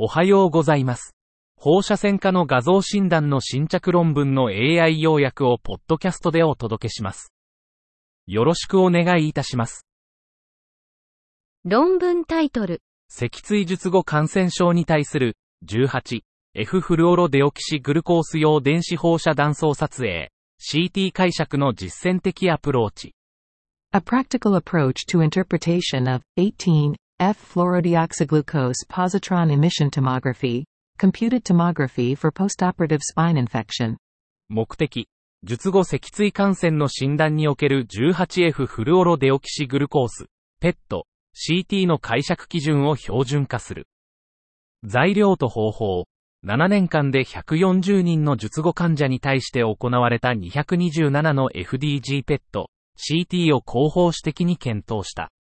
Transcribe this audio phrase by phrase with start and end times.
[0.00, 1.16] おはようございます。
[1.56, 7.32] 放射線科の画像診断の新着論文の AI 要約をポッドキャストでお届けします。
[8.28, 9.88] よろしくお願いいたします。
[11.64, 15.34] 論文タイトル、脊椎術後感染症に対する
[15.66, 20.30] 18F フルオロデオキシグルコース用電子放射断層撮影
[20.60, 23.16] CT 解釈の実践的アプローチ。
[23.92, 30.62] A practical approach to interpretation of 18 F fluorodeoxyglucose positron emission tomography,
[31.00, 33.96] computed tomography for postoperative spine infection.
[34.48, 35.08] 目的、
[35.42, 40.26] 術後脊椎感染の診断における 18F フルオロデオキシグルコース、
[40.62, 40.76] PET、
[41.34, 43.88] CT の解釈基準を標準化する。
[44.84, 46.04] 材料と方法、
[46.46, 55.32] 7年間で140人の術後患者に対して行われた227の FDG ペット、CT を広報指的に検討した。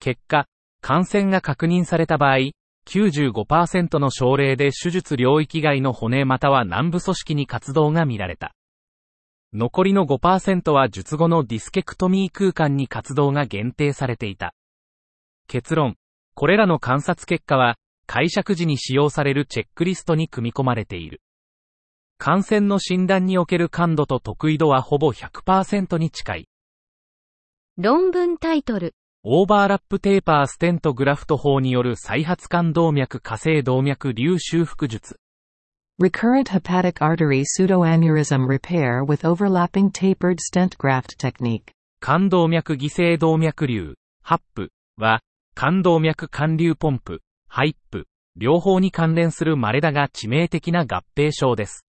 [0.00, 0.48] 結果、
[0.80, 2.52] 感染が確認された場合、
[2.86, 8.54] 95%の症例で手術領域外の骨または軟部組織に活動が見られた。
[9.52, 14.54] 残りの5%は術後のディスケクトミー空間に活動が限定されていた。
[15.48, 15.96] 結論、
[16.34, 17.76] これらの観察結果は、
[18.06, 21.20] 解釈時に使用されるチェックリストに組み込まれている。
[22.18, 26.48] 感染の診断における感度と得意度はほぼ100%に近い。
[27.76, 35.18] 論文タイトル、オーバーラップテーパーステントグラフト法による再発肝動脈火星動脈瘤修復術。
[36.00, 41.64] Recurrent hepatic artery pseudoaneurysm repair with overlapping tapered stent graft technique.
[42.00, 45.20] 肝動脈犠牲動脈瘤、ハップは、
[45.54, 51.84] 肝動脈管流ポンプ、ハイップ、両方に関連する稀だが致命的な合併症です。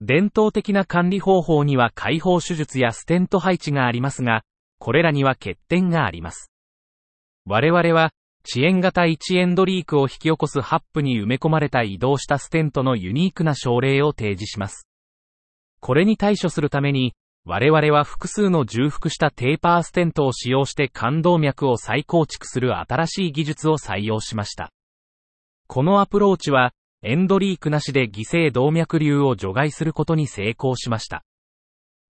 [0.00, 4.42] 伝統的な管理方法には解放手術やステント配置がありますが、
[4.80, 6.50] これらには欠点があります。
[7.44, 8.12] 我々は、
[8.44, 14.88] 遅延型1エンドリークを引き起こすハップに埋め込まれた移動したステントのユニークな症例を提示します。
[15.80, 17.12] これに対処するために、
[17.44, 24.70] 我々は複数の重複したテーパーステントを使用して冠動脈を再構築する新しい技術を採用しました。
[25.66, 31.22] このアプローチは、エンドリークなしで犠牲動脈瘤を除外することに成功しました。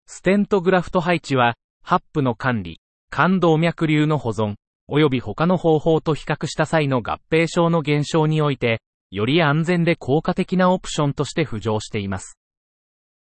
[0.06, 2.80] ステントグラフト配置は、ハップの管理、
[3.10, 4.54] 冠動脈瘤の保存、
[4.88, 8.80] 及び他の方法と比較した際の合併症の減少において、
[9.10, 12.38] より安全で効果的なオプションとして浮上しています。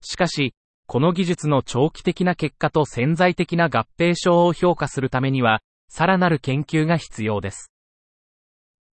[0.01, 0.55] しかし、
[0.87, 7.73] この技術の長期的な結果と潜在的な合併症を評価するためには、さらなる研究が必要です。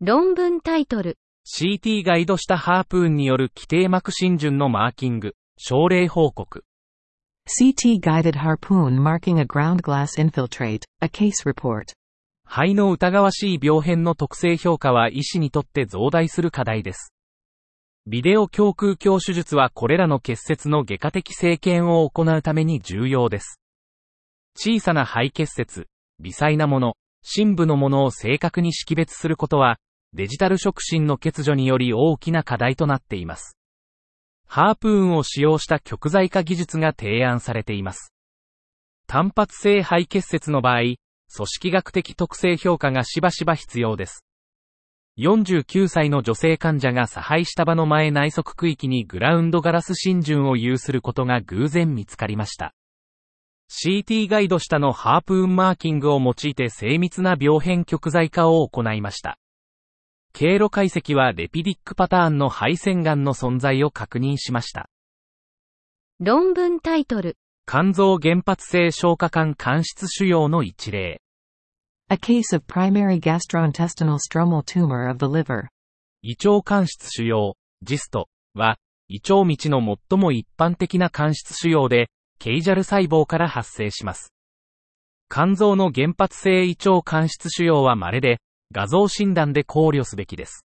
[0.01, 6.65] 論文タイトル、CT ガイドしたハープーンによる規定膜浸潤のマーキング、症例報告。
[7.47, 11.93] CT guided harpoon marking a ground glass infiltrate, a case report.
[12.47, 17.13] 肺の疑わしい病変の特性評価は医師にとって増大する課題です。
[18.07, 23.61] ビデオ胸腔鏡手術はこれらの結節の外科的生検を行うために重要です。
[24.57, 25.87] 小さな肺結節、
[26.21, 29.79] 微細なもの、深部のものを正確に識別することは、
[30.15, 33.57] デジタル触診の欠如により大きな課題となっています。
[34.47, 38.13] ハープーンを使用した極材化技術が提案されています。
[39.07, 40.97] 単発性肺結節の場合、組
[41.29, 44.25] 織学的特性評価がしばしば必要です。
[45.19, 52.75] 49歳の女性患者が差配した場の前内側区域にグラウンドガラス浸潤を有することが偶然見つかりました。
[53.71, 59.39] CT ガイド下のハープーンマーキングを用いて精密な病変極材化を行いました。
[60.37, 64.91] 経路解析はレピディックパターンの肺腺がんの存在を確認しました。
[66.19, 67.37] 論文タイトル、
[67.71, 71.23] 肝臓原発性消化管間質腫瘍の一例。
[72.11, 75.69] A case of primary gastrointestinal stromal tumor of the liver.
[76.23, 77.53] 胃腸間質腫瘍、
[77.83, 84.35] ジストは、胃腸道の最も一般的な間質腫瘍で、ケイジャル細胞から発生します。
[85.31, 88.41] 肝臓の原発性胃腸間質腫瘍は稀で、
[88.73, 90.65] 画像診断で考慮すべきです。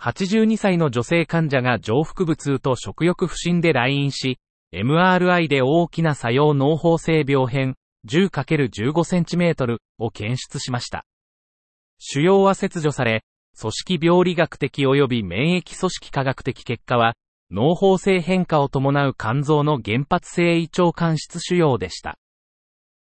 [0.00, 4.38] 82歳の女性患者が上腹部痛と食欲不振で来院し、
[4.74, 7.76] MRI で大きな作用脳胞性病変
[8.06, 11.04] 10×15cm を検出しました。
[11.98, 13.24] 腫瘍は切除され、
[13.58, 17.14] 組織病理学的及び免疫組織科学的結果は、
[17.50, 22.18] 脳胞性変化を伴う肝臓の原発性胃腸間質腫瘍でした。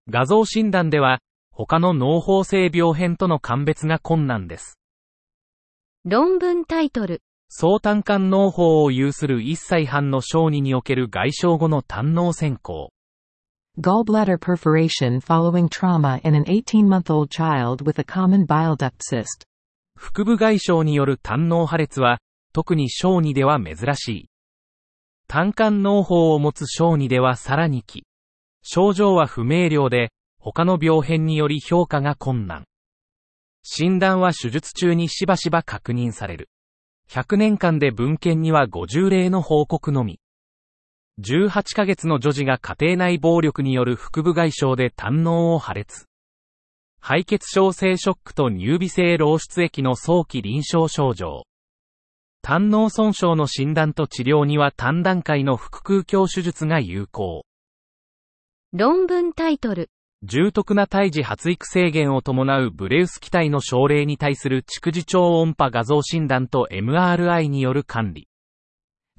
[0.09, 1.19] 画像診断では、
[1.65, 4.79] 他の脳胞性病変との鑑別が困難です。
[6.03, 12.91] 論文タイトル、相単管脳胞を有する1歳半の小児における外傷後の胆脳先行。
[13.79, 19.45] Gallbladder perforation following trauma in an 18-month-old child with a common bile duct cyst.
[19.95, 22.19] 腹部外傷による胆嚢破裂は、
[22.53, 24.29] 特に小児では珍しい。
[25.27, 28.03] 胆管脳胞を持つ小児ではさらに奇。
[28.63, 30.11] 症状は不明瞭で、
[30.43, 32.65] 他の病変により評価が困難。
[33.61, 36.49] 診断は手術中にしばしば確認される。
[37.09, 40.19] 100年間で文献には50例の報告のみ。
[41.19, 46.05] 18ヶ月の女児が家庭内暴力による腹部外傷で胆嚢を破裂。
[46.99, 51.43] 肺血症性ショックと乳微性漏出液の早期臨床症状。
[52.41, 57.45] 胆嚢損傷の診断と治療には単段階の腹腔鏡手術が有効。
[58.73, 59.91] 論文タイトル。
[60.23, 68.27] 重篤な胎児発育制限を伴うブレウス気体の症例に対する蓄次超音波画像診断と MRI による管理。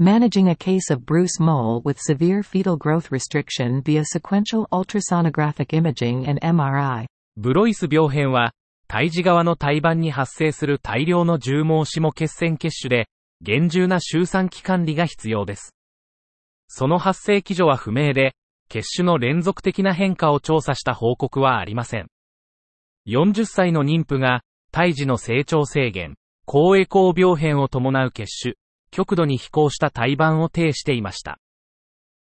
[0.01, 6.29] Managing a case of Bruce Mole with severe fetal growth restriction via sequential ultrasonographic imaging
[6.29, 7.07] and MRI.
[7.37, 8.53] ブロイス病変は、
[8.87, 13.09] 胎児側の胎盤に発生する大量の重毛下血栓血腫で、
[13.41, 15.75] 厳重な周産期管理が必要です。
[16.69, 18.35] その発生基準は不明で、
[18.73, 22.07] 血腫の連続的な変化を調査した報告はありません。
[23.07, 26.15] 40歳の妊婦が、胎児の成長制限、
[26.47, 28.57] 高エコー病変を伴う血腫、
[28.91, 31.39] 極度に飛行した胎盤を呈していました。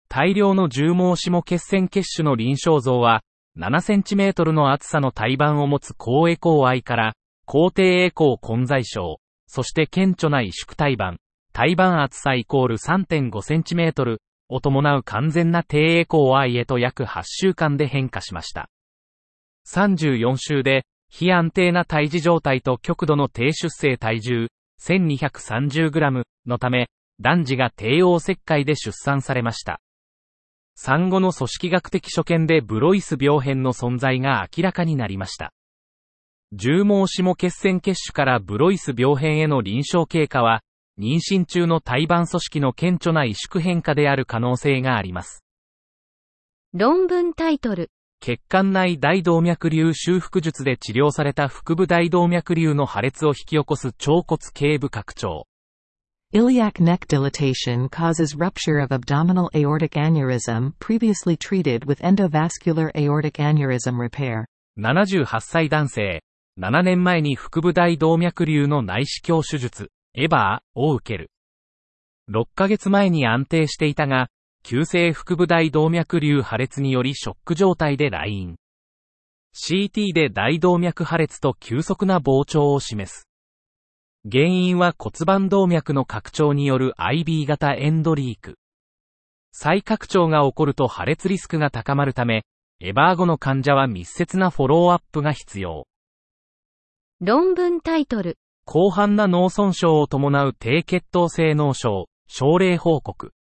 [0.09, 3.23] 大量の重毛下血栓血腫の臨床像は、
[3.57, 7.15] 7センチメートルの厚さの胎盤を持つ高エコー愛から、
[7.47, 11.19] 高低エコー混在症、そして顕著な萎縮胎盤、
[11.53, 14.21] 胎盤厚さイコール3.5センチメートル
[14.53, 18.69] を伴う完全な低エコー愛へと約8週間で変化しました。
[19.67, 24.49] 34週で、非安定な胎児状態と極度の低出生体重
[24.81, 26.89] 1230g のため、
[27.21, 29.81] 男児が帝王切開で出産されました。
[30.75, 35.53] 産後の組織学的所見でブロイス病変の存在が明らかになりました。
[36.53, 40.63] 重毛下血栓血腫からブロイス病変への臨床経過は、
[41.03, 45.45] 妊娠中の胎盤組織の顕著な萎縮変化である可能性があります。
[46.73, 47.91] 論文タイトル。
[48.21, 55.49] 血管内大動脈瘤修復術で治療された腹部大動脈瘤の破裂を引き起こす腸骨頸部拡張。
[56.33, 64.45] Iliac neck dilatation causes rupture of abdominal aortic aneurysm previously treated with endovascular aortic aneurysm repair.
[64.79, 66.23] 78歳男性。
[66.61, 71.31] 7年前に腹部大動脈瘤の内視鏡手術、エバーを受ける。
[72.31, 74.29] 6ヶ月前に安定していたが、
[74.63, 78.57] 急性腹部大動脈瘤破裂によりショック状態で来院。
[79.55, 83.29] CT で大動脈破裂と急速な膨張を示す。
[84.31, 88.57] 原因は骨盤動脈の拡張による IB 型エンドリーク。
[89.51, 92.45] 再拡張が起こると破裂リスクが高まるため、
[92.81, 95.87] エバー後の患者は密接なフォローアップが必要。
[97.21, 98.39] 論文タイトル。
[98.67, 103.33] 広範な脳損傷を伴う低血糖性脳症、症例報告。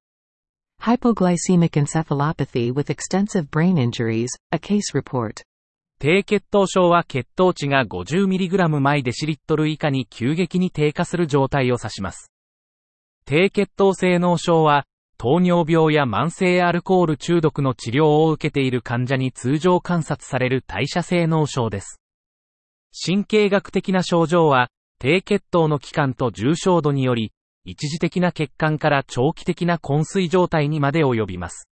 [0.80, 5.42] Hypoglycemic encephalopathy with extensive brain injuries, a case report.
[5.98, 12.32] 低血糖症は血糖値が 50mg 毎デシリットル以下に急激に低下する状態を指します。
[13.26, 14.86] 低血糖性脳症は、
[15.18, 22.00] 糖尿病や慢性アルコール中毒の治療を受けている患者に通常観察される代謝性脳症です。
[23.04, 24.70] 神経学的な症状は、
[25.00, 27.32] 低血糖の期間と重症度により、
[27.64, 31.70] 一時的な血管から長期的な昏睡状態にまで及びます。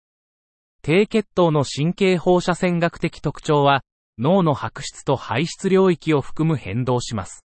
[0.81, 3.83] 低血糖の神経放射線学的特徴は、
[4.17, 7.45] 脳の白質と排出領域を含む変動します。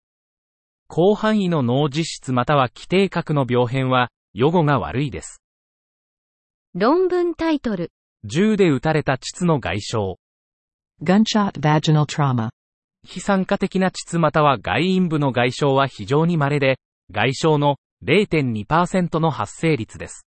[0.94, 5.42] 広範囲の脳実質または規定核の病変は、予後が悪いです。
[6.76, 7.94] 論文タイトル。
[8.26, 9.98] 銃で撃たれた膣の外傷。
[11.02, 12.50] Gunshot vaginal trauma。
[13.04, 16.80] 非酸化的な膣または外陰部の外傷は非常に稀で、
[17.12, 20.26] 外傷の0.2%の発生率です。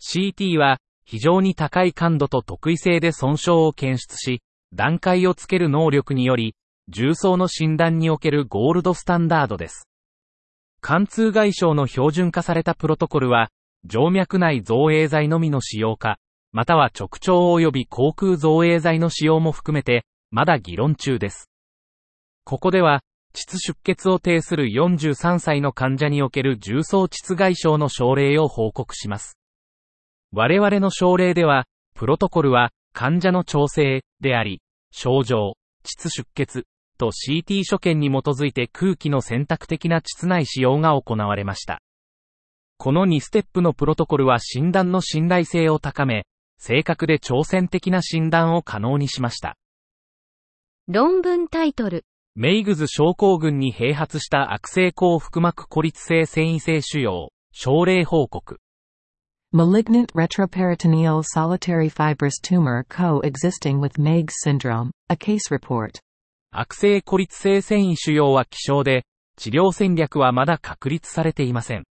[0.00, 6.54] CT は非常に高い感度と特異性で損傷を検出し、段階をつける能力により、
[6.88, 9.88] 重曹の診断におけるゴールドスタンダードです。
[10.80, 13.48] 貫通外傷の標準化されたプロトコルは、
[13.88, 16.18] 静脈内造影剤のみの使用か、
[16.52, 21.48] または直腸及び航空造影剤の使用も含めて、まだ議論中です。
[22.44, 29.38] ここでは、膣出血を呈する43歳の患者における重曹膣外傷の症例を報告します。
[30.32, 34.60] 我々の症例では、プロトコルは患者の調整であり、
[34.92, 36.64] 症状、膣出血
[36.98, 41.80] と CT 所見に基づいて空気の選択的な膣内使用が行われました。
[42.76, 46.26] この2ステップのプロトコルは診断の信頼性を高め、
[46.58, 49.56] 正確で挑戦的な診断を可能にしました。
[50.88, 52.04] 論文タイトル。
[52.36, 58.58] メイグズ症候群に併発した悪性抗腹膜孤立性繊維性腫瘍、症例報告。
[59.52, 66.00] Malignant retroperitoneal solitary fibrous tumor coexisting with Meigs syndrome, a case report.
[66.50, 69.04] 悪性孤立性繊維腫瘍は希少で、
[69.36, 71.84] 治療戦略はまだ確立されていません。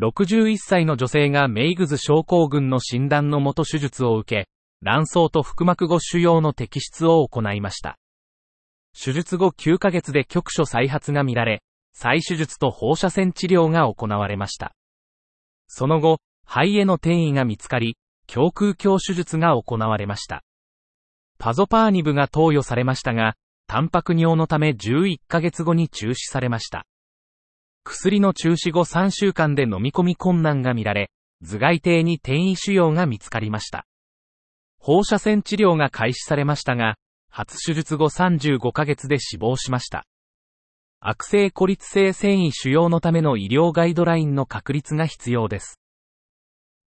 [0.00, 4.48] 61歳の女性がメイグズ症候群の診断のもと手術を受け、
[4.82, 7.98] 卵巣と腹膜後腫瘍の摘出を行いました。
[8.98, 14.74] 手術後9ヶ月で局所再発が見られ、再手術と放射線治療が行われました。
[15.66, 17.96] その後、肺への転移が見つかり、
[18.28, 20.42] 胸腔鏡手術が行われました。
[21.38, 23.34] パゾパーニブが投与されましたが、
[23.66, 26.86] タンパク尿のため11ヶ月後に中止されました。
[27.82, 31.10] 薬の中止後3週間で飲み込み困難が見られ、
[31.42, 33.86] 頭蓋底に転移腫瘍が見つかりました。
[34.78, 36.96] 放射線治療が開始されましたが、
[37.36, 40.06] 初手術後35ヶ月で死亡しました。
[41.00, 45.80] 悪性孤立性繊維腫瘍のための医療ガイドラインの確立が必要です。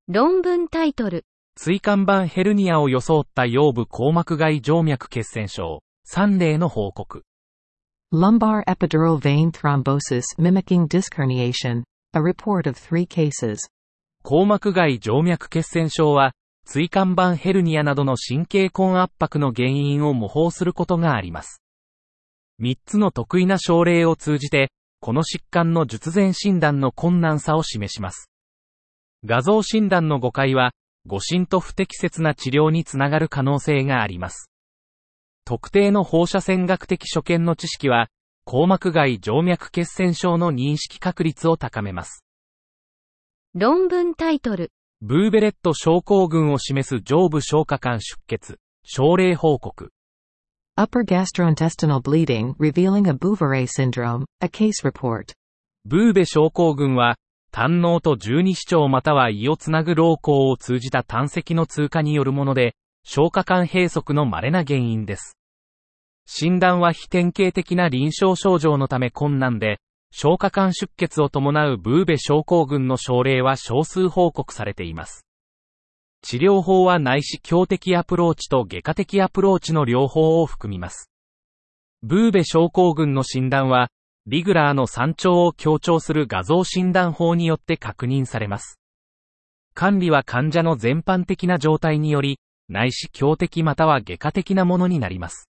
[0.07, 1.25] 論文タイトル。
[1.57, 7.23] 椎間板ヘルニアを装った腰部硬膜外静脈血栓症、3例の報告。
[8.13, 11.81] Lumbar epidural vein thrombosis mimicking disc herniation,
[12.13, 13.57] a report of three cases.
[14.23, 16.33] 硬膜外静脈血栓症は、
[16.69, 21.61] 椎間板ヘルニアなどの神経根圧迫の原因を模倣することがあります。
[22.61, 24.69] 3つの得意な症例を通じて、
[24.99, 28.29] この疾患の術前診断の困難さを示します。
[29.23, 30.71] 画像診断の誤解は、
[31.05, 34.51] 誤診と不適切な治療につながる可能性があります。
[35.45, 38.09] 特定の放射線学的所見の知識は、
[38.45, 42.25] 硬膜外静脈血栓症の認識確率を高めます。
[43.53, 44.73] 論文タイトル。
[44.99, 49.91] ブーベレット症候群を示す上部消化管出血、症例報告。
[50.75, 55.33] Upper gastrointestinal bleeding revealing a Bouveret syndrome, a case report.
[55.85, 57.15] ブーベ症候群は、
[57.51, 62.73] 胆嚢と十二指腸または胃をつなぐ膀胱を通じた胆石の通過によるもので、
[63.03, 65.37] 消化管閉塞の稀な原因です。
[66.25, 69.79] 診断は非典型的な臨床症状のため困難で、
[70.19, 75.27] 消化管出血を伴うブーベ症候群の症例は少数報告されています。
[76.23, 81.11] 治療法は内視鏡的アプローチと外科的アプローチの両方を含みます。
[82.01, 83.89] ブーベ症候群の診断は、
[84.25, 88.79] リグラーの山頂を強調する画像診断法によって確認されます。
[89.75, 95.47] 管理は患者の全般的な状態により、内視鏡的または外科的なものになります。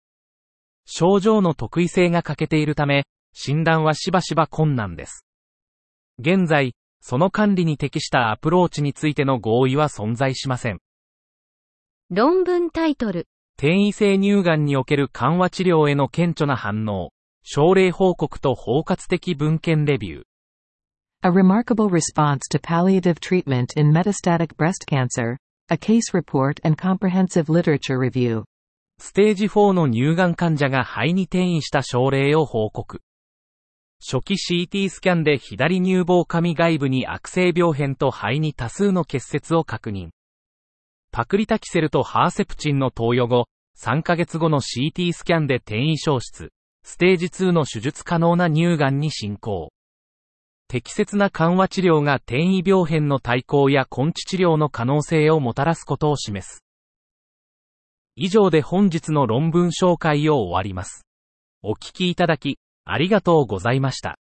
[0.85, 5.25] 症状の特異性が欠けているため、診断はしばしば困難です。
[6.19, 10.81] 現在、その管理に適したアプローチについての合意は存在しません。
[12.11, 13.27] 論文タイトル。
[13.57, 17.11] 転移性乳がんにおける緩和治療への顕著な反応、
[17.43, 20.23] 症例報告と包括的文献レビュー。
[21.23, 25.37] A remarkable response to palliative treatment in metastatic breast cancer,
[25.69, 28.45] a case report and comprehensive literature review.
[28.99, 33.01] ステージ4の乳がん患者が肺に転移した症例を報告。
[34.02, 40.09] 初期 CT スキャンで左乳房上外部に悪性病変と肺に多数の結節を確認。
[41.12, 43.47] パクリタキセルとハーセプチンの投与後、
[43.78, 46.50] 3ヶ月後の CT スキャンで転移消失、
[46.83, 49.71] ステージ2の手術可能な乳がんに進行。
[50.66, 56.64] 適切な緩和治療が転移病変の対抗や根治治療の可能性をもたらすことを示す。
[58.16, 61.04] 以上で本日の論文紹介を終わります。
[61.62, 64.20] お聞きいただき、ありがとうございました。